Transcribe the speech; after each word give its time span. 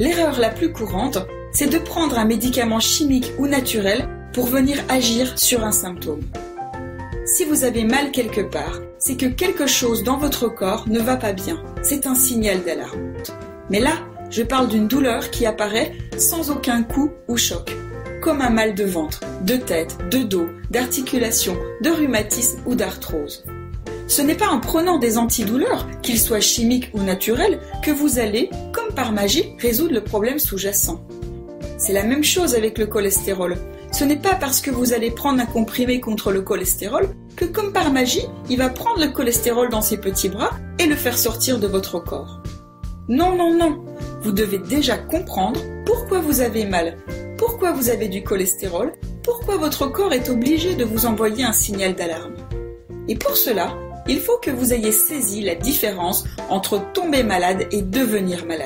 L'erreur 0.00 0.40
la 0.40 0.48
plus 0.48 0.72
courante, 0.72 1.18
c'est 1.52 1.70
de 1.70 1.76
prendre 1.76 2.18
un 2.18 2.24
médicament 2.24 2.80
chimique 2.80 3.34
ou 3.38 3.46
naturel 3.46 4.08
pour 4.32 4.46
venir 4.46 4.78
agir 4.88 5.38
sur 5.38 5.62
un 5.62 5.72
symptôme. 5.72 6.22
Si 7.26 7.44
vous 7.44 7.64
avez 7.64 7.84
mal 7.84 8.10
quelque 8.10 8.40
part, 8.40 8.80
c'est 8.98 9.18
que 9.18 9.26
quelque 9.26 9.66
chose 9.66 10.02
dans 10.02 10.16
votre 10.16 10.48
corps 10.48 10.88
ne 10.88 11.00
va 11.00 11.18
pas 11.18 11.34
bien. 11.34 11.62
C'est 11.82 12.06
un 12.06 12.14
signal 12.14 12.62
d'alarme. 12.64 13.12
Mais 13.68 13.78
là, 13.78 13.92
je 14.30 14.42
parle 14.42 14.68
d'une 14.68 14.88
douleur 14.88 15.30
qui 15.30 15.44
apparaît 15.44 15.92
sans 16.16 16.50
aucun 16.50 16.82
coup 16.82 17.10
ou 17.28 17.36
choc, 17.36 17.76
comme 18.22 18.40
un 18.40 18.48
mal 18.48 18.74
de 18.74 18.84
ventre, 18.84 19.20
de 19.42 19.56
tête, 19.56 19.98
de 20.10 20.20
dos, 20.20 20.48
d'articulation, 20.70 21.58
de 21.82 21.90
rhumatisme 21.90 22.60
ou 22.64 22.74
d'arthrose. 22.74 23.44
Ce 24.10 24.22
n'est 24.22 24.34
pas 24.34 24.48
en 24.48 24.58
prenant 24.58 24.98
des 24.98 25.18
antidouleurs, 25.18 25.86
qu'ils 26.02 26.18
soient 26.18 26.40
chimiques 26.40 26.90
ou 26.94 27.00
naturels, 27.00 27.60
que 27.80 27.92
vous 27.92 28.18
allez, 28.18 28.50
comme 28.72 28.92
par 28.92 29.12
magie, 29.12 29.54
résoudre 29.60 29.94
le 29.94 30.02
problème 30.02 30.40
sous-jacent. 30.40 31.00
C'est 31.78 31.92
la 31.92 32.02
même 32.02 32.24
chose 32.24 32.56
avec 32.56 32.76
le 32.76 32.86
cholestérol. 32.86 33.56
Ce 33.92 34.02
n'est 34.02 34.18
pas 34.18 34.34
parce 34.34 34.60
que 34.60 34.72
vous 34.72 34.92
allez 34.92 35.12
prendre 35.12 35.40
un 35.40 35.46
comprimé 35.46 36.00
contre 36.00 36.32
le 36.32 36.42
cholestérol 36.42 37.10
que, 37.36 37.44
comme 37.44 37.72
par 37.72 37.92
magie, 37.92 38.26
il 38.48 38.58
va 38.58 38.68
prendre 38.68 38.98
le 38.98 39.12
cholestérol 39.12 39.68
dans 39.68 39.80
ses 39.80 39.98
petits 39.98 40.28
bras 40.28 40.50
et 40.80 40.86
le 40.86 40.96
faire 40.96 41.16
sortir 41.16 41.60
de 41.60 41.68
votre 41.68 42.00
corps. 42.00 42.42
Non, 43.08 43.36
non, 43.36 43.56
non. 43.56 43.84
Vous 44.22 44.32
devez 44.32 44.58
déjà 44.58 44.98
comprendre 44.98 45.60
pourquoi 45.86 46.18
vous 46.18 46.40
avez 46.40 46.64
mal, 46.64 46.96
pourquoi 47.38 47.70
vous 47.70 47.90
avez 47.90 48.08
du 48.08 48.24
cholestérol, 48.24 48.92
pourquoi 49.22 49.56
votre 49.56 49.86
corps 49.86 50.12
est 50.12 50.30
obligé 50.30 50.74
de 50.74 50.84
vous 50.84 51.06
envoyer 51.06 51.44
un 51.44 51.52
signal 51.52 51.94
d'alarme. 51.94 52.34
Et 53.06 53.14
pour 53.14 53.36
cela, 53.36 53.72
il 54.08 54.20
faut 54.20 54.38
que 54.38 54.50
vous 54.50 54.72
ayez 54.72 54.92
saisi 54.92 55.42
la 55.42 55.54
différence 55.54 56.24
entre 56.48 56.80
tomber 56.92 57.22
malade 57.22 57.66
et 57.70 57.82
devenir 57.82 58.44
malade. 58.46 58.58